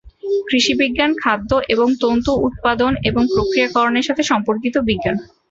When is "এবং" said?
1.69-1.87, 3.03-3.23